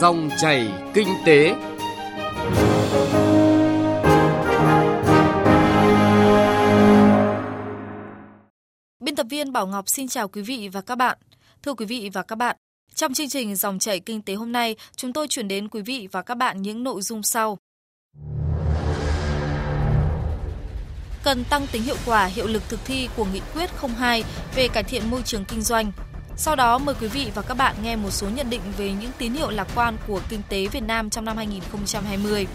[0.00, 1.54] Dòng chảy kinh tế.
[9.00, 11.18] Biên tập viên Bảo Ngọc xin chào quý vị và các bạn.
[11.62, 12.56] Thưa quý vị và các bạn,
[12.94, 16.08] trong chương trình Dòng chảy kinh tế hôm nay, chúng tôi chuyển đến quý vị
[16.12, 17.58] và các bạn những nội dung sau.
[21.24, 24.24] Cần tăng tính hiệu quả, hiệu lực thực thi của nghị quyết 02
[24.54, 25.92] về cải thiện môi trường kinh doanh.
[26.40, 29.10] Sau đó mời quý vị và các bạn nghe một số nhận định về những
[29.18, 32.46] tín hiệu lạc quan của kinh tế Việt Nam trong năm 2020.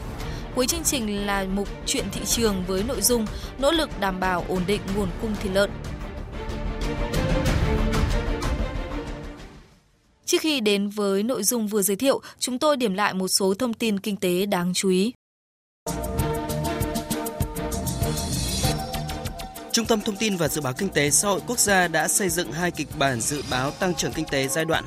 [0.55, 3.25] Cuối chương trình là mục chuyện thị trường với nội dung
[3.57, 5.71] nỗ lực đảm bảo ổn định nguồn cung thịt lợn.
[10.25, 13.53] Trước khi đến với nội dung vừa giới thiệu, chúng tôi điểm lại một số
[13.53, 15.13] thông tin kinh tế đáng chú ý.
[19.73, 22.29] Trung tâm Thông tin và Dự báo Kinh tế Xã hội Quốc gia đã xây
[22.29, 24.85] dựng hai kịch bản dự báo tăng trưởng kinh tế giai đoạn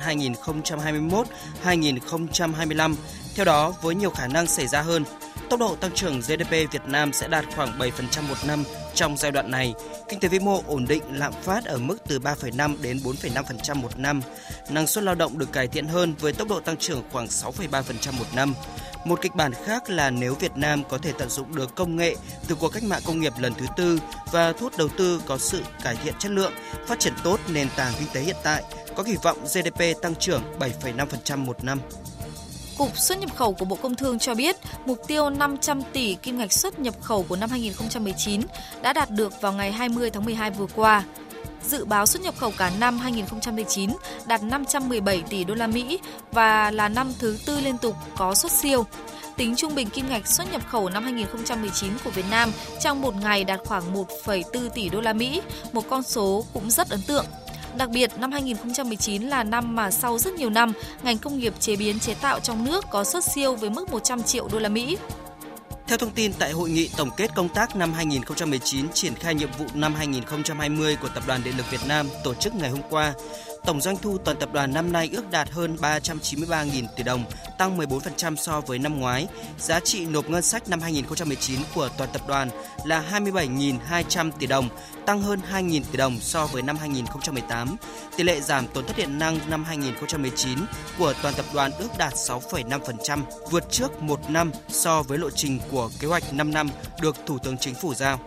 [1.63, 2.95] 2021-2025.
[3.35, 5.03] Theo đó, với nhiều khả năng xảy ra hơn,
[5.49, 7.89] tốc độ tăng trưởng GDP Việt Nam sẽ đạt khoảng 7%
[8.29, 8.63] một năm
[8.97, 9.73] trong giai đoạn này.
[10.09, 13.99] Kinh tế vĩ mô ổn định, lạm phát ở mức từ 3,5 đến 4,5% một
[13.99, 14.21] năm.
[14.69, 18.13] Năng suất lao động được cải thiện hơn với tốc độ tăng trưởng khoảng 6,3%
[18.19, 18.53] một năm.
[19.05, 22.15] Một kịch bản khác là nếu Việt Nam có thể tận dụng được công nghệ
[22.47, 23.99] từ cuộc cách mạng công nghiệp lần thứ tư
[24.31, 26.53] và thu hút đầu tư có sự cải thiện chất lượng,
[26.87, 28.63] phát triển tốt nền tảng kinh tế hiện tại,
[28.95, 31.79] có kỳ vọng GDP tăng trưởng 7,5% một năm.
[32.77, 36.37] Cục xuất nhập khẩu của Bộ Công Thương cho biết mục tiêu 500 tỷ kim
[36.37, 38.41] ngạch xuất nhập khẩu của năm 2019
[38.81, 41.03] đã đạt được vào ngày 20 tháng 12 vừa qua.
[41.63, 43.91] Dự báo xuất nhập khẩu cả năm 2019
[44.27, 45.99] đạt 517 tỷ đô la Mỹ
[46.31, 48.85] và là năm thứ tư liên tục có xuất siêu.
[49.37, 53.15] Tính trung bình kim ngạch xuất nhập khẩu năm 2019 của Việt Nam trong một
[53.21, 57.25] ngày đạt khoảng 1,4 tỷ đô la Mỹ, một con số cũng rất ấn tượng.
[57.75, 60.73] Đặc biệt, năm 2019 là năm mà sau rất nhiều năm,
[61.03, 64.23] ngành công nghiệp chế biến chế tạo trong nước có xuất siêu với mức 100
[64.23, 64.97] triệu đô la Mỹ.
[65.87, 69.49] Theo thông tin tại hội nghị tổng kết công tác năm 2019 triển khai nhiệm
[69.57, 73.13] vụ năm 2020 của Tập đoàn Điện lực Việt Nam tổ chức ngày hôm qua,
[73.65, 77.23] Tổng doanh thu toàn tập đoàn năm nay ước đạt hơn 393.000 tỷ đồng,
[77.57, 79.27] tăng 14% so với năm ngoái.
[79.59, 82.49] Giá trị nộp ngân sách năm 2019 của toàn tập đoàn
[82.85, 84.69] là 27.200 tỷ đồng,
[85.05, 87.75] tăng hơn 2.000 tỷ đồng so với năm 2018.
[88.17, 90.59] Tỷ lệ giảm tổn thất điện năng năm 2019
[90.97, 95.59] của toàn tập đoàn ước đạt 6,5%, vượt trước một năm so với lộ trình
[95.71, 96.69] của kế hoạch 5 năm
[97.01, 98.19] được Thủ tướng Chính phủ giao.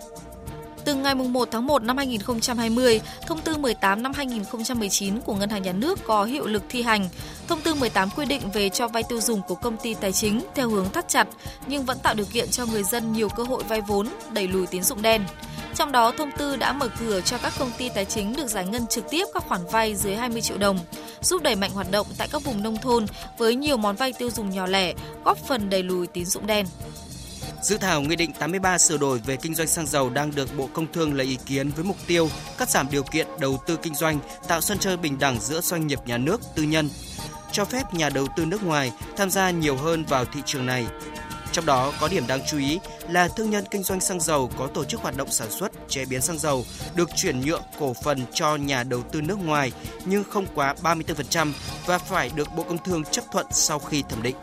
[0.91, 5.63] Từ ngày 1 tháng 1 năm 2020, Thông tư 18 năm 2019 của Ngân hàng
[5.63, 7.09] Nhà nước có hiệu lực thi hành.
[7.49, 10.41] Thông tư 18 quy định về cho vay tiêu dùng của công ty tài chính
[10.55, 11.29] theo hướng thắt chặt
[11.67, 14.67] nhưng vẫn tạo điều kiện cho người dân nhiều cơ hội vay vốn, đẩy lùi
[14.67, 15.23] tín dụng đen.
[15.75, 18.67] Trong đó, thông tư đã mở cửa cho các công ty tài chính được giải
[18.67, 20.79] ngân trực tiếp các khoản vay dưới 20 triệu đồng,
[21.21, 23.07] giúp đẩy mạnh hoạt động tại các vùng nông thôn
[23.39, 26.67] với nhiều món vay tiêu dùng nhỏ lẻ, góp phần đẩy lùi tín dụng đen.
[27.63, 30.69] Dự thảo Nghị định 83 sửa đổi về kinh doanh xăng dầu đang được Bộ
[30.73, 32.29] Công Thương lấy ý kiến với mục tiêu
[32.59, 35.87] cắt giảm điều kiện đầu tư kinh doanh, tạo sân chơi bình đẳng giữa doanh
[35.87, 36.89] nghiệp nhà nước, tư nhân,
[37.53, 40.87] cho phép nhà đầu tư nước ngoài tham gia nhiều hơn vào thị trường này.
[41.53, 42.79] Trong đó có điểm đáng chú ý
[43.09, 46.05] là thương nhân kinh doanh xăng dầu có tổ chức hoạt động sản xuất, chế
[46.05, 49.73] biến xăng dầu được chuyển nhượng cổ phần cho nhà đầu tư nước ngoài
[50.05, 51.53] nhưng không quá 34%
[51.87, 54.37] và phải được Bộ Công Thương chấp thuận sau khi thẩm định.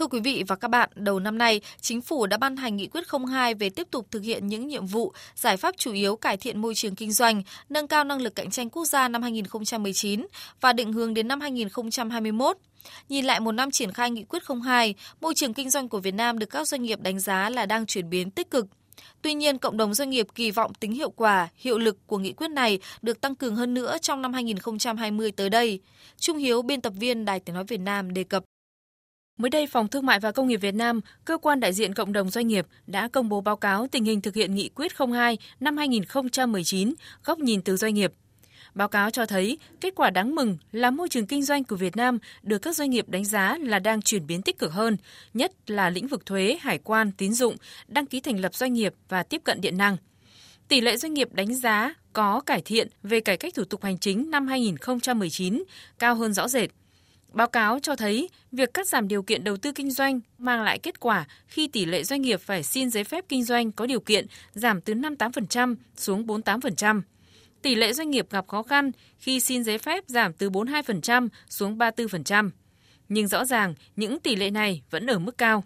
[0.00, 2.86] Thưa quý vị và các bạn, đầu năm nay, Chính phủ đã ban hành nghị
[2.86, 6.36] quyết 02 về tiếp tục thực hiện những nhiệm vụ, giải pháp chủ yếu cải
[6.36, 10.26] thiện môi trường kinh doanh, nâng cao năng lực cạnh tranh quốc gia năm 2019
[10.60, 12.56] và định hướng đến năm 2021.
[13.08, 16.14] Nhìn lại một năm triển khai nghị quyết 02, môi trường kinh doanh của Việt
[16.14, 18.66] Nam được các doanh nghiệp đánh giá là đang chuyển biến tích cực.
[19.22, 22.32] Tuy nhiên, cộng đồng doanh nghiệp kỳ vọng tính hiệu quả, hiệu lực của nghị
[22.32, 25.80] quyết này được tăng cường hơn nữa trong năm 2020 tới đây.
[26.16, 28.44] Trung Hiếu, biên tập viên Đài Tiếng Nói Việt Nam đề cập.
[29.40, 32.12] Mới đây, Phòng Thương mại và Công nghiệp Việt Nam, cơ quan đại diện cộng
[32.12, 35.38] đồng doanh nghiệp đã công bố báo cáo tình hình thực hiện nghị quyết 02
[35.60, 38.12] năm 2019, góc nhìn từ doanh nghiệp.
[38.74, 41.96] Báo cáo cho thấy kết quả đáng mừng là môi trường kinh doanh của Việt
[41.96, 44.96] Nam được các doanh nghiệp đánh giá là đang chuyển biến tích cực hơn,
[45.34, 47.56] nhất là lĩnh vực thuế, hải quan, tín dụng,
[47.88, 49.96] đăng ký thành lập doanh nghiệp và tiếp cận điện năng.
[50.68, 53.98] Tỷ lệ doanh nghiệp đánh giá có cải thiện về cải cách thủ tục hành
[53.98, 55.62] chính năm 2019
[55.98, 56.70] cao hơn rõ rệt.
[57.32, 60.78] Báo cáo cho thấy việc cắt giảm điều kiện đầu tư kinh doanh mang lại
[60.78, 64.00] kết quả khi tỷ lệ doanh nghiệp phải xin giấy phép kinh doanh có điều
[64.00, 67.02] kiện giảm từ 58% xuống 48%.
[67.62, 71.78] Tỷ lệ doanh nghiệp gặp khó khăn khi xin giấy phép giảm từ 42% xuống
[71.78, 72.50] 34%.
[73.08, 75.64] Nhưng rõ ràng những tỷ lệ này vẫn ở mức cao.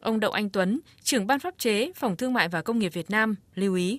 [0.00, 3.10] Ông Đậu Anh Tuấn, trưởng ban pháp chế Phòng Thương mại và Công nghiệp Việt
[3.10, 3.98] Nam lưu ý.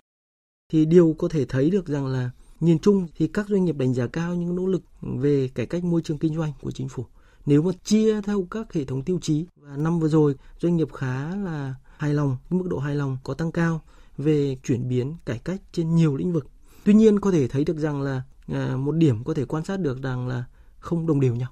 [0.71, 2.29] Thì điều có thể thấy được rằng là
[2.59, 5.83] Nhìn chung thì các doanh nghiệp đánh giá cao những nỗ lực về cải cách
[5.83, 7.05] môi trường kinh doanh của chính phủ.
[7.45, 10.93] Nếu mà chia theo các hệ thống tiêu chí và năm vừa rồi doanh nghiệp
[10.93, 13.81] khá là hài lòng, mức độ hài lòng có tăng cao
[14.17, 16.47] về chuyển biến cải cách trên nhiều lĩnh vực.
[16.83, 19.79] Tuy nhiên có thể thấy được rằng là à, một điểm có thể quan sát
[19.79, 20.43] được rằng là
[20.79, 21.49] không đồng đều nhau.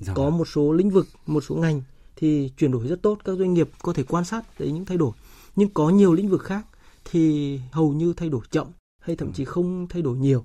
[0.00, 0.14] Dạ.
[0.14, 0.38] Có vâng.
[0.38, 1.82] một số lĩnh vực, một số ngành
[2.16, 4.96] thì chuyển đổi rất tốt, các doanh nghiệp có thể quan sát thấy những thay
[4.96, 5.12] đổi.
[5.56, 6.66] Nhưng có nhiều lĩnh vực khác
[7.04, 8.66] thì hầu như thay đổi chậm
[9.00, 10.44] hay thậm chí không thay đổi nhiều.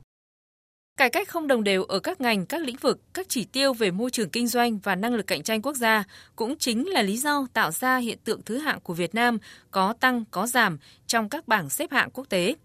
[0.98, 3.92] Cải cách không đồng đều ở các ngành, các lĩnh vực, các chỉ tiêu về
[3.92, 6.04] môi trường kinh doanh và năng lực cạnh tranh quốc gia
[6.36, 9.38] cũng chính là lý do tạo ra hiện tượng thứ hạng của Việt Nam
[9.72, 10.78] có tăng có giảm
[11.08, 12.56] trong các bảng xếp hạng quốc tế.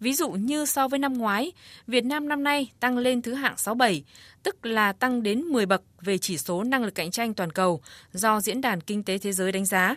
[0.00, 1.52] Ví dụ như so với năm ngoái,
[1.86, 4.04] Việt Nam năm nay tăng lên thứ hạng 67,
[4.42, 7.80] tức là tăng đến 10 bậc về chỉ số năng lực cạnh tranh toàn cầu
[8.12, 9.96] do Diễn đàn Kinh tế Thế giới đánh giá.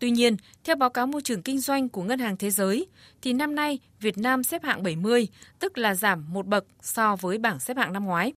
[0.00, 2.86] Tuy nhiên, theo báo cáo môi trường kinh doanh của Ngân hàng Thế giới,
[3.22, 7.38] thì năm nay Việt Nam xếp hạng 70, tức là giảm một bậc so với
[7.38, 8.32] bảng xếp hạng năm ngoái.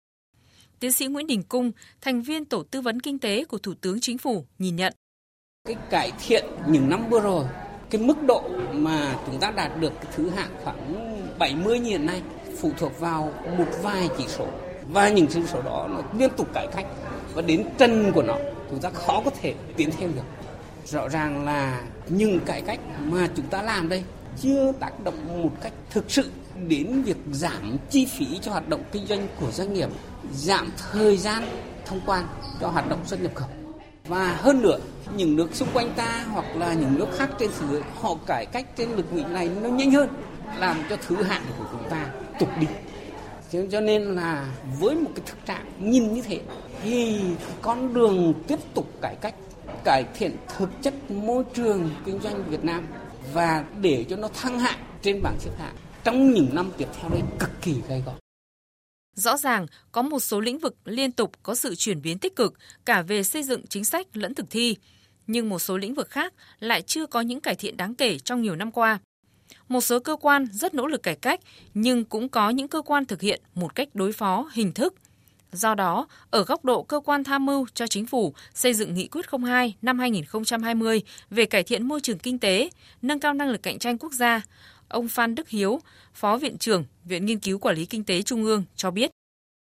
[0.80, 1.72] Tiến sĩ Nguyễn Đình Cung,
[2.02, 4.94] thành viên Tổ tư vấn kinh tế của Thủ tướng Chính phủ, nhìn nhận.
[5.68, 7.46] Cái cải thiện những năm vừa rồi,
[7.90, 12.06] cái mức độ mà chúng ta đạt được cái thứ hạng khoảng 70 như hiện
[12.06, 12.22] nay
[12.58, 14.48] phụ thuộc vào một vài chỉ số
[14.92, 16.86] và những chỉ số đó nó liên tục cải cách
[17.34, 18.38] và đến chân của nó
[18.70, 20.41] chúng ta khó có thể tiến thêm được
[20.86, 24.04] rõ ràng là những cải cách mà chúng ta làm đây
[24.42, 26.32] chưa tác động một cách thực sự
[26.68, 29.90] đến việc giảm chi phí cho hoạt động kinh doanh của doanh nghiệp,
[30.34, 31.44] giảm thời gian
[31.86, 32.28] thông quan
[32.62, 33.50] cho hoạt động xuất nhập khẩu.
[34.08, 34.80] Và hơn nữa,
[35.16, 38.46] những nước xung quanh ta hoặc là những nước khác trên thế giới họ cải
[38.46, 40.10] cách trên lĩnh vực này nó nhanh hơn,
[40.58, 42.08] làm cho thứ hạng của chúng ta
[42.40, 42.68] tụt đi.
[43.72, 44.48] Cho nên là
[44.80, 46.40] với một cái thực trạng nhìn như thế
[46.84, 47.22] thì
[47.62, 49.36] con đường tiếp tục cải cách
[49.84, 52.88] cải thiện thực chất môi trường kinh doanh Việt Nam
[53.34, 57.10] và để cho nó thăng hạng trên bảng xếp hạng trong những năm tiếp theo
[57.10, 58.14] đây cực kỳ gay go.
[59.16, 62.54] Rõ ràng có một số lĩnh vực liên tục có sự chuyển biến tích cực
[62.86, 64.76] cả về xây dựng chính sách lẫn thực thi,
[65.28, 68.42] nhưng một số lĩnh vực khác lại chưa có những cải thiện đáng kể trong
[68.42, 69.00] nhiều năm qua.
[69.68, 71.40] Một số cơ quan rất nỗ lực cải cách
[71.74, 74.94] nhưng cũng có những cơ quan thực hiện một cách đối phó hình thức
[75.52, 79.08] Do đó, ở góc độ cơ quan tham mưu cho chính phủ xây dựng nghị
[79.08, 82.70] quyết 02 năm 2020 về cải thiện môi trường kinh tế,
[83.02, 84.42] nâng cao năng lực cạnh tranh quốc gia,
[84.88, 85.80] ông Phan Đức Hiếu,
[86.14, 89.12] Phó Viện trưởng Viện Nghiên cứu Quản lý Kinh tế Trung ương cho biết.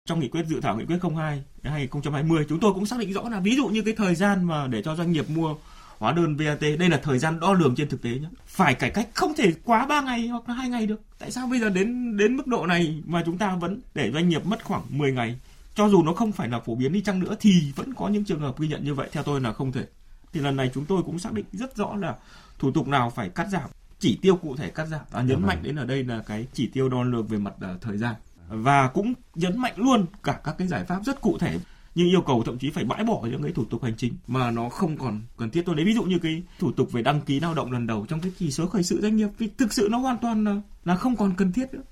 [0.09, 3.29] Trong nghị quyết dự thảo nghị quyết 02 2020 chúng tôi cũng xác định rõ
[3.29, 5.55] là ví dụ như cái thời gian mà để cho doanh nghiệp mua
[5.99, 8.91] hóa đơn VAT đây là thời gian đo lường trên thực tế nhé phải cải
[8.91, 11.01] cách không thể quá 3 ngày hoặc là hai ngày được.
[11.19, 14.29] Tại sao bây giờ đến đến mức độ này mà chúng ta vẫn để doanh
[14.29, 15.37] nghiệp mất khoảng 10 ngày?
[15.77, 18.25] Cho dù nó không phải là phổ biến đi chăng nữa thì vẫn có những
[18.25, 19.87] trường hợp ghi nhận như vậy theo tôi là không thể.
[20.33, 22.17] Thì lần này chúng tôi cũng xác định rất rõ là
[22.59, 25.01] thủ tục nào phải cắt giảm chỉ tiêu cụ thể cắt giảm.
[25.11, 25.65] Và nhấn dạ mạnh vâng.
[25.65, 28.15] đến ở đây là cái chỉ tiêu đo lường về mặt uh, thời gian.
[28.49, 31.59] Và cũng nhấn mạnh luôn cả các cái giải pháp rất cụ thể
[31.95, 34.51] nhưng yêu cầu thậm chí phải bãi bỏ những cái thủ tục hành chính mà
[34.51, 37.21] nó không còn cần thiết tôi lấy ví dụ như cái thủ tục về đăng
[37.21, 39.73] ký lao động lần đầu trong cái chỉ số khởi sự doanh nghiệp vì thực
[39.73, 41.83] sự nó hoàn toàn là, là không còn cần thiết nữa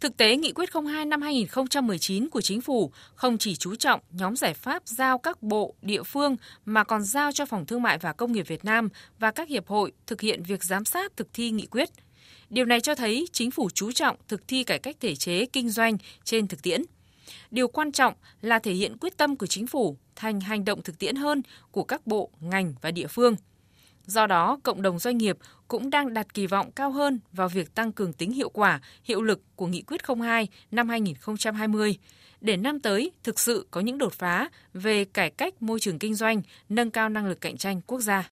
[0.00, 4.36] Thực tế, Nghị quyết 02 năm 2019 của Chính phủ không chỉ chú trọng nhóm
[4.36, 8.12] giải pháp giao các bộ, địa phương mà còn giao cho Phòng Thương mại và
[8.12, 8.88] Công nghiệp Việt Nam
[9.18, 11.88] và các hiệp hội thực hiện việc giám sát thực thi nghị quyết.
[12.50, 15.70] Điều này cho thấy chính phủ chú trọng thực thi cải cách thể chế kinh
[15.70, 16.82] doanh trên thực tiễn.
[17.50, 20.98] Điều quan trọng là thể hiện quyết tâm của chính phủ thành hành động thực
[20.98, 23.36] tiễn hơn của các bộ, ngành và địa phương–
[24.10, 25.38] Do đó, cộng đồng doanh nghiệp
[25.68, 29.22] cũng đang đặt kỳ vọng cao hơn vào việc tăng cường tính hiệu quả, hiệu
[29.22, 31.96] lực của Nghị quyết 02 năm 2020
[32.40, 36.14] để năm tới thực sự có những đột phá về cải cách môi trường kinh
[36.14, 38.28] doanh, nâng cao năng lực cạnh tranh quốc gia.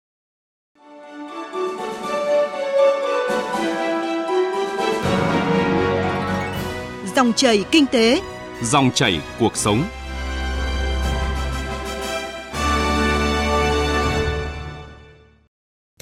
[7.16, 8.22] Dòng chảy kinh tế,
[8.62, 9.84] dòng chảy cuộc sống.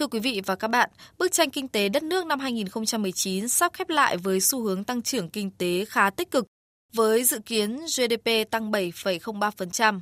[0.06, 3.72] Thưa quý vị và các bạn, bức tranh kinh tế đất nước năm 2019 sắp
[3.74, 6.46] khép lại với xu hướng tăng trưởng kinh tế khá tích cực,
[6.92, 10.00] với dự kiến GDP tăng 7,03%.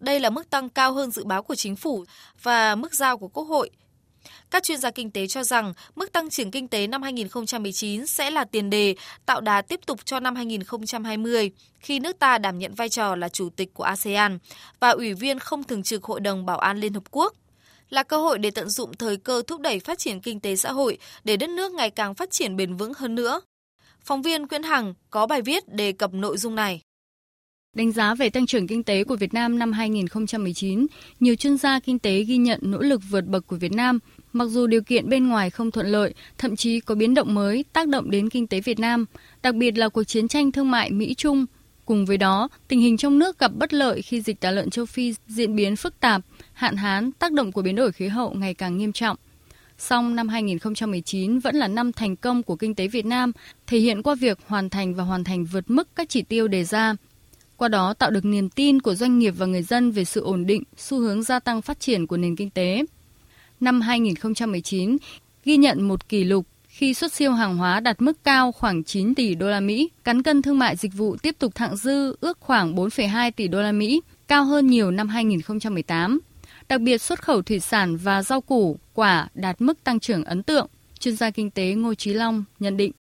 [0.00, 2.04] Đây là mức tăng cao hơn dự báo của chính phủ
[2.42, 3.70] và mức giao của Quốc hội.
[4.50, 8.30] Các chuyên gia kinh tế cho rằng mức tăng trưởng kinh tế năm 2019 sẽ
[8.30, 8.94] là tiền đề
[9.26, 13.28] tạo đà tiếp tục cho năm 2020 khi nước ta đảm nhận vai trò là
[13.28, 14.38] chủ tịch của ASEAN
[14.80, 17.34] và ủy viên không thường trực Hội đồng Bảo an Liên Hợp Quốc
[17.90, 20.72] là cơ hội để tận dụng thời cơ thúc đẩy phát triển kinh tế xã
[20.72, 23.40] hội để đất nước ngày càng phát triển bền vững hơn nữa.
[24.00, 26.80] Phóng viên Nguyễn Hằng có bài viết đề cập nội dung này.
[27.76, 30.86] Đánh giá về tăng trưởng kinh tế của Việt Nam năm 2019,
[31.20, 33.98] nhiều chuyên gia kinh tế ghi nhận nỗ lực vượt bậc của Việt Nam,
[34.32, 37.64] mặc dù điều kiện bên ngoài không thuận lợi, thậm chí có biến động mới
[37.72, 39.04] tác động đến kinh tế Việt Nam.
[39.42, 41.46] đặc biệt là cuộc chiến tranh thương mại Mỹ-Trung.
[41.84, 44.86] Cùng với đó, tình hình trong nước gặp bất lợi khi dịch tả lợn châu
[44.86, 46.22] Phi diễn biến phức tạp,
[46.52, 49.16] hạn hán, tác động của biến đổi khí hậu ngày càng nghiêm trọng.
[49.78, 53.32] Song năm 2019 vẫn là năm thành công của kinh tế Việt Nam,
[53.66, 56.64] thể hiện qua việc hoàn thành và hoàn thành vượt mức các chỉ tiêu đề
[56.64, 56.94] ra.
[57.56, 60.46] Qua đó tạo được niềm tin của doanh nghiệp và người dân về sự ổn
[60.46, 62.84] định, xu hướng gia tăng phát triển của nền kinh tế.
[63.60, 64.96] Năm 2019
[65.44, 69.14] ghi nhận một kỷ lục khi xuất siêu hàng hóa đạt mức cao khoảng 9
[69.14, 72.38] tỷ đô la Mỹ, cán cân thương mại dịch vụ tiếp tục thặng dư ước
[72.40, 76.20] khoảng 4,2 tỷ đô la Mỹ, cao hơn nhiều năm 2018.
[76.68, 80.42] Đặc biệt xuất khẩu thủy sản và rau củ, quả đạt mức tăng trưởng ấn
[80.42, 80.66] tượng.
[80.98, 82.92] Chuyên gia kinh tế Ngô Chí Long nhận định.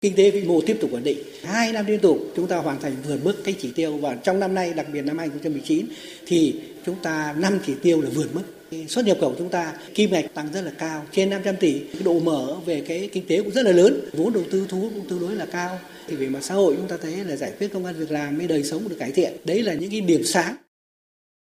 [0.00, 1.18] Kinh tế vĩ mô tiếp tục ổn định.
[1.42, 4.40] Hai năm liên tục chúng ta hoàn thành vượt mức cái chỉ tiêu và trong
[4.40, 5.86] năm nay, đặc biệt năm 2019
[6.26, 6.54] thì
[6.86, 8.42] chúng ta năm chỉ tiêu là vượt mức.
[8.88, 11.78] Xuất nhập khẩu chúng ta kim ngạch tăng rất là cao trên 500 tỷ.
[11.92, 14.80] Cái độ mở về cái kinh tế cũng rất là lớn vốn đầu tư thu
[14.80, 15.78] hút cũng tương đối là cao.
[16.08, 18.38] Thì về mặt xã hội chúng ta thấy là giải quyết công an việc làm
[18.38, 19.32] mới đời sống được cải thiện.
[19.44, 20.56] Đấy là những cái điểm sáng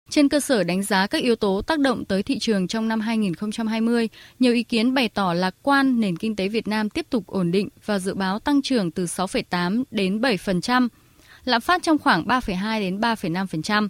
[0.09, 2.99] trên cơ sở đánh giá các yếu tố tác động tới thị trường trong năm
[2.99, 4.09] 2020,
[4.39, 7.51] nhiều ý kiến bày tỏ lạc quan nền kinh tế Việt Nam tiếp tục ổn
[7.51, 10.87] định và dự báo tăng trưởng từ 6,8 đến 7%,
[11.45, 13.87] lạm phát trong khoảng 3,2 đến 3,5%.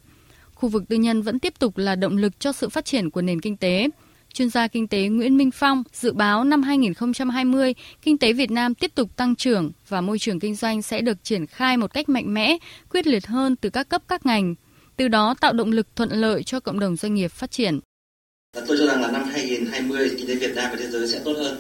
[0.54, 3.22] Khu vực tư nhân vẫn tiếp tục là động lực cho sự phát triển của
[3.22, 3.90] nền kinh tế.
[4.34, 8.76] Chuyên gia kinh tế Nguyễn Minh Phong dự báo năm 2020, kinh tế Việt Nam
[8.76, 12.10] tiếp tục tăng trưởng và môi trường kinh doanh sẽ được triển khai một cách
[12.10, 12.58] mạnh mẽ,
[12.90, 14.56] quyết liệt hơn từ các cấp các ngành,
[14.98, 17.80] từ đó tạo động lực thuận lợi cho cộng đồng doanh nghiệp phát triển.
[18.68, 21.34] Tôi cho rằng là năm 2020 kinh tế Việt Nam và thế giới sẽ tốt
[21.38, 21.58] hơn.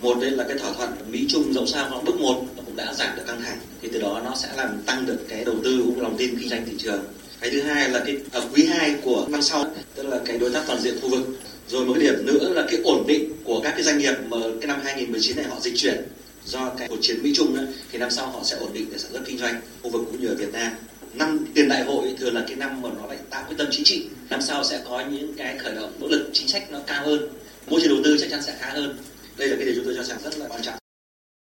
[0.00, 2.76] Một đây là cái thỏa thuận Mỹ Trung dẫu sao nó bước một nó cũng
[2.76, 5.56] đã giảm được căng thẳng thì từ đó nó sẽ làm tăng được cái đầu
[5.64, 7.04] tư cũng lòng tin kinh doanh thị trường.
[7.40, 10.50] Cái thứ hai là cái ở quý 2 của năm sau tức là cái đối
[10.50, 11.38] tác toàn diện khu vực.
[11.68, 14.66] Rồi một điểm nữa là cái ổn định của các cái doanh nghiệp mà cái
[14.66, 16.04] năm 2019 này họ dịch chuyển
[16.44, 18.98] do cái cuộc chiến Mỹ Trung ấy, thì năm sau họ sẽ ổn định để
[18.98, 20.72] sản xuất kinh doanh khu vực cũng như ở Việt Nam
[21.14, 23.84] năm tiền đại hội thường là cái năm mà nó lại tạo quyết tâm chính
[23.84, 24.08] trị.
[24.30, 27.28] Năm sau sẽ có những cái khởi động nỗ lực chính sách nó cao hơn.
[27.70, 28.96] Môi trường đầu tư chắc chắn sẽ khá hơn.
[29.38, 30.74] Đây là cái điều chúng tôi cho rằng rất là quan trọng.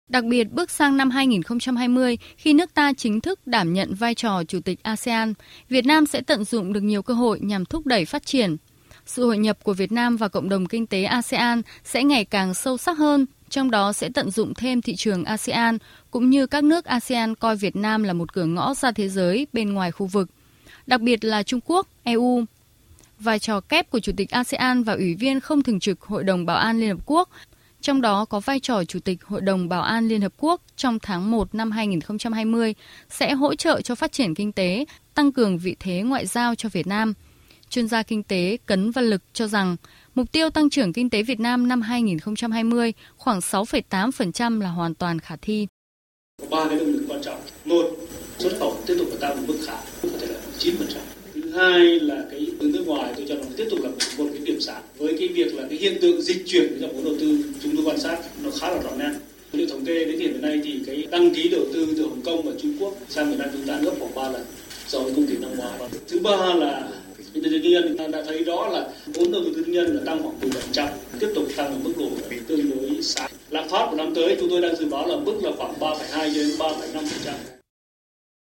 [0.08, 4.44] Đặc biệt bước sang năm 2020, khi nước ta chính thức đảm nhận vai trò
[4.44, 5.34] chủ tịch ASEAN,
[5.68, 8.56] Việt Nam sẽ tận dụng được nhiều cơ hội nhằm thúc đẩy phát triển.
[9.06, 12.54] Sự hội nhập của Việt Nam và cộng đồng kinh tế ASEAN sẽ ngày càng
[12.54, 15.78] sâu sắc hơn, trong đó sẽ tận dụng thêm thị trường ASEAN
[16.10, 19.46] cũng như các nước ASEAN coi Việt Nam là một cửa ngõ ra thế giới
[19.52, 20.28] bên ngoài khu vực,
[20.86, 22.44] đặc biệt là Trung Quốc, EU.
[23.18, 26.46] Vai trò kép của Chủ tịch ASEAN và Ủy viên không thường trực Hội đồng
[26.46, 27.28] Bảo an Liên Hợp Quốc,
[27.80, 30.98] trong đó có vai trò Chủ tịch Hội đồng Bảo an Liên Hợp Quốc trong
[30.98, 32.74] tháng 1 năm 2020,
[33.10, 34.84] sẽ hỗ trợ cho phát triển kinh tế,
[35.14, 37.12] tăng cường vị thế ngoại giao cho Việt Nam.
[37.68, 39.76] Chuyên gia kinh tế Cấn Văn Lực cho rằng,
[40.14, 45.18] mục tiêu tăng trưởng kinh tế Việt Nam năm 2020 khoảng 6,8% là hoàn toàn
[45.18, 45.66] khả thi.
[46.42, 47.40] Có ba cái động lực quan trọng.
[47.64, 47.96] Một,
[48.38, 51.02] xuất khẩu tiếp tục tăng một mức khá, có thể là chín phần trăm.
[51.34, 54.42] Thứ hai là cái từ nước ngoài tôi cho rằng tiếp tục là một cái
[54.44, 57.44] điểm sáng với cái việc là cái hiện tượng dịch chuyển trong vốn đầu tư
[57.62, 59.10] chúng tôi quan sát nó khá là rõ nét.
[59.52, 62.42] Liệu thống kê đến hiện nay thì cái đăng ký đầu tư từ Hồng Kông
[62.42, 64.44] và Trung Quốc sang Việt Nam chúng ta gấp khoảng 3 lần
[64.86, 65.90] so với cùng kỳ năm ngoái.
[66.08, 66.88] Thứ ba là
[67.42, 70.40] tư nhân ta đã thấy đó là vốn đầu tư tư nhân là tăng khoảng
[70.40, 70.88] 10%,
[71.20, 72.08] tiếp tục tăng ở mức độ
[72.48, 73.30] tương đối sáng.
[73.50, 76.34] Lạm phát của năm tới chúng tôi đang dự báo là mức là khoảng 3,2
[76.34, 77.32] đến 3,5%.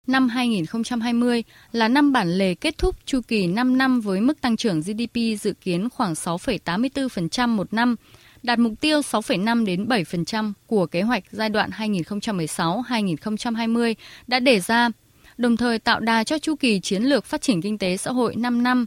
[0.08, 4.58] Năm 2020 là năm bản lề kết thúc chu kỳ 5 năm với mức tăng
[4.58, 7.96] trưởng GDP dự kiến khoảng 6,84% một năm,
[8.44, 13.94] đạt mục tiêu 6,5 đến 7% của kế hoạch giai đoạn 2016-2020
[14.28, 14.90] đã đề ra,
[15.38, 18.36] đồng thời tạo đà cho chu kỳ chiến lược phát triển kinh tế xã hội
[18.36, 18.86] 5 năm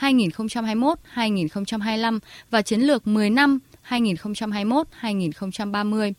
[0.00, 2.18] 2021-2025
[2.50, 6.12] và chiến lược 10 năm 2021-2030.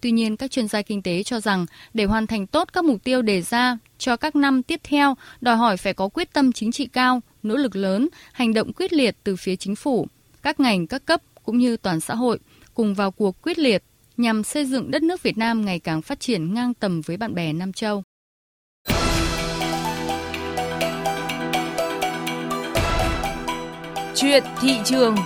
[0.00, 3.04] Tuy nhiên, các chuyên gia kinh tế cho rằng để hoàn thành tốt các mục
[3.04, 6.72] tiêu đề ra cho các năm tiếp theo, đòi hỏi phải có quyết tâm chính
[6.72, 10.06] trị cao, nỗ lực lớn, hành động quyết liệt từ phía chính phủ,
[10.42, 12.38] các ngành, các cấp cũng như toàn xã hội
[12.74, 13.82] cùng vào cuộc quyết liệt
[14.16, 17.34] nhằm xây dựng đất nước Việt Nam ngày càng phát triển ngang tầm với bạn
[17.34, 18.02] bè Nam Châu.
[24.18, 25.16] Chuyện thị trường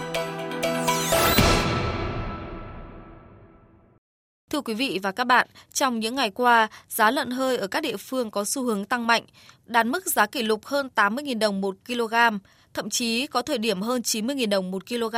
[4.50, 7.82] Thưa quý vị và các bạn, trong những ngày qua, giá lợn hơi ở các
[7.82, 9.22] địa phương có xu hướng tăng mạnh,
[9.66, 12.14] đạt mức giá kỷ lục hơn 80.000 đồng một kg,
[12.74, 15.16] thậm chí có thời điểm hơn 90.000 đồng một kg.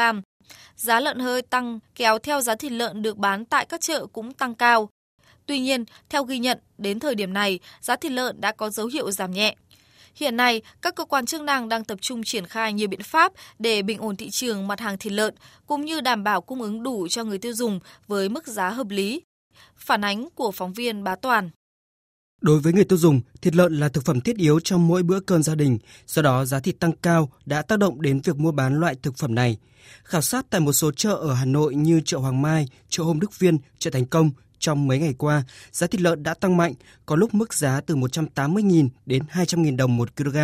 [0.77, 4.33] Giá lợn hơi tăng kéo theo giá thịt lợn được bán tại các chợ cũng
[4.33, 4.89] tăng cao.
[5.47, 8.87] Tuy nhiên, theo ghi nhận, đến thời điểm này, giá thịt lợn đã có dấu
[8.87, 9.55] hiệu giảm nhẹ.
[10.15, 13.33] Hiện nay, các cơ quan chức năng đang tập trung triển khai nhiều biện pháp
[13.59, 15.35] để bình ổn thị trường mặt hàng thịt lợn
[15.67, 18.89] cũng như đảm bảo cung ứng đủ cho người tiêu dùng với mức giá hợp
[18.91, 19.23] lý.
[19.77, 21.51] Phản ánh của phóng viên Bá Toàn
[22.41, 25.21] Đối với người tiêu dùng, thịt lợn là thực phẩm thiết yếu trong mỗi bữa
[25.21, 28.53] cơm gia đình, do đó giá thịt tăng cao đã tác động đến việc mua
[28.53, 29.57] bán loại thực phẩm này.
[30.05, 33.21] Khảo sát tại một số chợ ở Hà Nội như chợ Hoàng Mai, chợ Hôm
[33.21, 34.31] Đức Viên, chợ Thành Công,
[34.63, 35.43] trong mấy ngày qua,
[35.73, 36.75] giá thịt lợn đã tăng mạnh,
[37.07, 40.37] có lúc mức giá từ 180.000 đến 200.000 đồng một kg.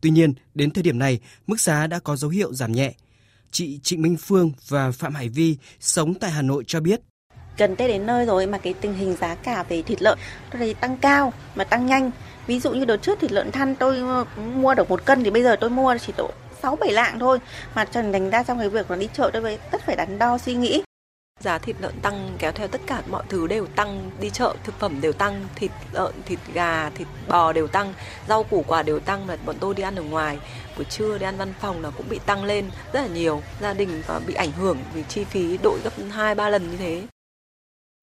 [0.00, 2.94] Tuy nhiên, đến thời điểm này, mức giá đã có dấu hiệu giảm nhẹ.
[3.50, 7.00] Chị Trịnh Minh Phương và Phạm Hải Vi sống tại Hà Nội cho biết,
[7.56, 10.18] gần Tết đến nơi rồi mà cái tình hình giá cả về thịt lợn
[10.52, 12.10] tôi tăng cao mà tăng nhanh.
[12.46, 14.02] Ví dụ như đợt trước thịt lợn thăn tôi
[14.54, 16.30] mua được một cân thì bây giờ tôi mua chỉ độ
[16.62, 17.38] 6 7 lạng thôi.
[17.74, 20.38] Mà trần đánh ra trong cái việc là đi chợ tôi tất phải đắn đo
[20.38, 20.82] suy nghĩ.
[21.40, 24.78] Giá thịt lợn tăng kéo theo tất cả mọi thứ đều tăng, đi chợ thực
[24.78, 27.94] phẩm đều tăng, thịt lợn, thịt gà, thịt bò đều tăng,
[28.28, 30.38] rau củ quả đều tăng mà bọn tôi đi ăn ở ngoài,
[30.76, 33.42] buổi trưa đi ăn văn phòng là cũng bị tăng lên rất là nhiều.
[33.60, 37.02] Gia đình bị ảnh hưởng vì chi phí đội gấp 2 3 lần như thế.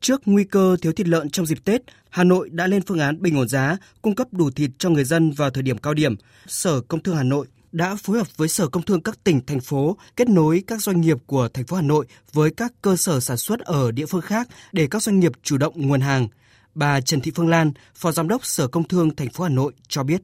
[0.01, 3.21] Trước nguy cơ thiếu thịt lợn trong dịp Tết, Hà Nội đã lên phương án
[3.21, 6.15] bình ổn giá, cung cấp đủ thịt cho người dân vào thời điểm cao điểm.
[6.47, 9.59] Sở Công Thương Hà Nội đã phối hợp với Sở Công Thương các tỉnh, thành
[9.59, 13.19] phố kết nối các doanh nghiệp của thành phố Hà Nội với các cơ sở
[13.19, 16.27] sản xuất ở địa phương khác để các doanh nghiệp chủ động nguồn hàng.
[16.75, 19.73] Bà Trần Thị Phương Lan, Phó Giám đốc Sở Công Thương thành phố Hà Nội
[19.87, 20.21] cho biết.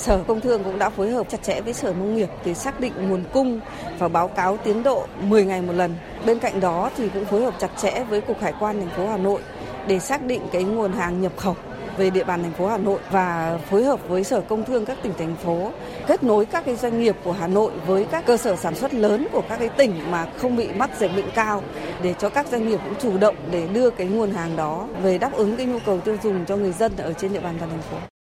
[0.00, 2.80] Sở Công Thương cũng đã phối hợp chặt chẽ với Sở Nông nghiệp để xác
[2.80, 3.60] định nguồn cung
[3.98, 5.94] và báo cáo tiến độ 10 ngày một lần.
[6.26, 9.08] Bên cạnh đó thì cũng phối hợp chặt chẽ với Cục Hải quan thành phố
[9.08, 9.40] Hà Nội
[9.88, 11.56] để xác định cái nguồn hàng nhập khẩu
[11.96, 14.98] về địa bàn thành phố Hà Nội và phối hợp với Sở Công Thương các
[15.02, 15.72] tỉnh, thành phố
[16.06, 18.94] kết nối các cái doanh nghiệp của Hà Nội với các cơ sở sản xuất
[18.94, 21.62] lớn của các cái tỉnh mà không bị mắc dịch bệnh cao
[22.02, 25.18] để cho các doanh nghiệp cũng chủ động để đưa cái nguồn hàng đó về
[25.18, 27.70] đáp ứng cái nhu cầu tiêu dùng cho người dân ở trên địa bàn toàn
[27.70, 28.13] thành phố.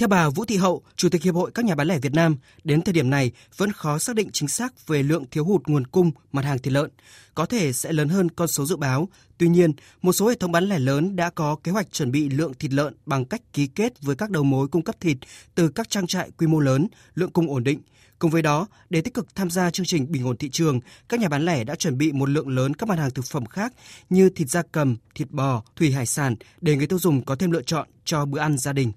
[0.00, 2.36] Theo bà Vũ Thị Hậu, Chủ tịch Hiệp hội các nhà bán lẻ Việt Nam,
[2.64, 5.86] đến thời điểm này vẫn khó xác định chính xác về lượng thiếu hụt nguồn
[5.86, 6.90] cung mặt hàng thịt lợn,
[7.34, 9.08] có thể sẽ lớn hơn con số dự báo.
[9.38, 12.28] Tuy nhiên, một số hệ thống bán lẻ lớn đã có kế hoạch chuẩn bị
[12.28, 15.16] lượng thịt lợn bằng cách ký kết với các đầu mối cung cấp thịt
[15.54, 17.80] từ các trang trại quy mô lớn, lượng cung ổn định.
[18.18, 21.20] Cùng với đó, để tích cực tham gia chương trình bình ổn thị trường, các
[21.20, 23.72] nhà bán lẻ đã chuẩn bị một lượng lớn các mặt hàng thực phẩm khác
[24.10, 27.50] như thịt da cầm, thịt bò, thủy hải sản để người tiêu dùng có thêm
[27.50, 28.92] lựa chọn cho bữa ăn gia đình.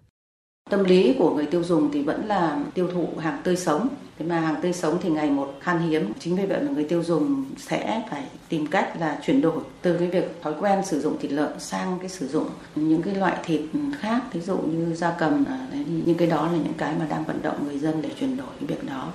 [0.69, 3.87] Tâm lý của người tiêu dùng thì vẫn là tiêu thụ hàng tươi sống.
[4.19, 6.11] Thế mà hàng tươi sống thì ngày một khan hiếm.
[6.19, 9.97] Chính vì vậy mà người tiêu dùng sẽ phải tìm cách là chuyển đổi từ
[9.97, 13.37] cái việc thói quen sử dụng thịt lợn sang cái sử dụng những cái loại
[13.45, 13.61] thịt
[13.99, 15.45] khác, ví dụ như da cầm.
[15.45, 15.67] À,
[16.05, 18.47] những cái đó là những cái mà đang vận động người dân để chuyển đổi
[18.59, 19.13] cái việc đó.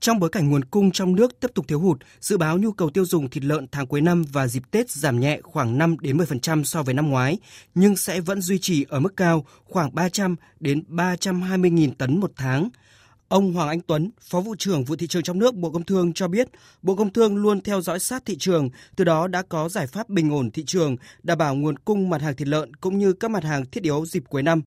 [0.00, 2.90] Trong bối cảnh nguồn cung trong nước tiếp tục thiếu hụt, dự báo nhu cầu
[2.90, 6.18] tiêu dùng thịt lợn tháng cuối năm và dịp Tết giảm nhẹ khoảng 5 đến
[6.18, 7.38] 10% so với năm ngoái,
[7.74, 12.32] nhưng sẽ vẫn duy trì ở mức cao khoảng 300 đến 320 nghìn tấn một
[12.36, 12.68] tháng.
[13.28, 16.12] Ông Hoàng Anh Tuấn, Phó vụ trưởng vụ thị trường trong nước Bộ Công Thương
[16.12, 16.48] cho biết,
[16.82, 20.08] Bộ Công Thương luôn theo dõi sát thị trường, từ đó đã có giải pháp
[20.08, 23.30] bình ổn thị trường, đảm bảo nguồn cung mặt hàng thịt lợn cũng như các
[23.30, 24.62] mặt hàng thiết yếu dịp cuối năm.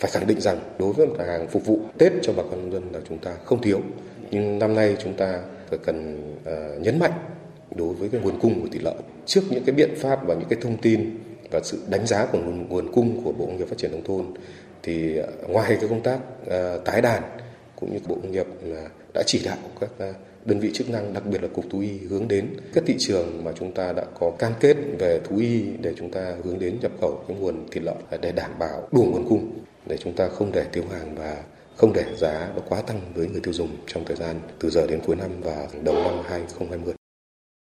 [0.00, 2.92] Phải khẳng định rằng đối với mặt hàng phục vụ Tết cho bà con dân
[2.92, 3.82] là chúng ta không thiếu
[4.30, 5.40] nhưng năm nay chúng ta
[5.84, 7.12] cần uh, nhấn mạnh
[7.74, 8.96] đối với cái nguồn cung của thịt lợn.
[9.26, 11.18] Trước những cái biện pháp và những cái thông tin
[11.50, 14.04] và sự đánh giá của nguồn, nguồn cung của Bộ Nông nghiệp Phát triển nông
[14.04, 14.26] thôn
[14.82, 17.22] thì uh, ngoài cái công tác uh, tái đàn
[17.76, 21.14] cũng như Bộ Nông nghiệp là đã chỉ đạo các uh, đơn vị chức năng
[21.14, 24.04] đặc biệt là cục thú y hướng đến các thị trường mà chúng ta đã
[24.20, 27.66] có cam kết về thú y để chúng ta hướng đến nhập khẩu cái nguồn
[27.70, 29.52] thịt lợn để đảm bảo đủ nguồn cung
[29.86, 31.42] để chúng ta không để thiếu hàng và
[31.80, 34.86] không để giá nó quá tăng với người tiêu dùng trong thời gian từ giờ
[34.86, 36.94] đến cuối năm và đầu năm 2020.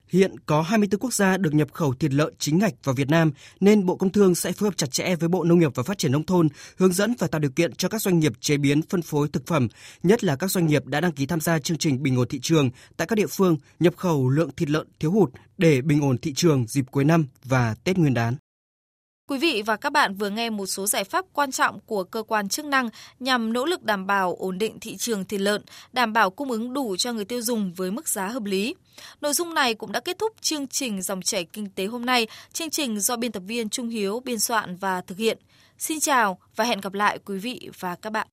[0.09, 3.33] Hiện có 24 quốc gia được nhập khẩu thịt lợn chính ngạch vào Việt Nam
[3.61, 5.99] nên Bộ Công Thương sẽ phối hợp chặt chẽ với Bộ Nông nghiệp và Phát
[5.99, 8.83] triển nông thôn hướng dẫn và tạo điều kiện cho các doanh nghiệp chế biến
[8.83, 9.69] phân phối thực phẩm,
[10.03, 12.41] nhất là các doanh nghiệp đã đăng ký tham gia chương trình bình ổn thị
[12.43, 16.19] trường tại các địa phương nhập khẩu lượng thịt lợn thiếu hụt để bình ổn
[16.19, 18.37] thị trường dịp cuối năm và Tết Nguyên đán.
[19.29, 22.23] Quý vị và các bạn vừa nghe một số giải pháp quan trọng của cơ
[22.23, 22.89] quan chức năng
[23.21, 26.73] nhằm nỗ lực đảm bảo ổn định thị trường thịt lợn, đảm bảo cung ứng
[26.73, 28.75] đủ cho người tiêu dùng với mức giá hợp lý.
[29.21, 32.27] Nội dung này cũng đã kết thúc chương trình Dòng chảy kinh tế hôm nay,
[32.53, 35.39] chương trình do biên tập viên Trung Hiếu biên soạn và thực hiện.
[35.79, 38.27] Xin chào và hẹn gặp lại quý vị và các bạn.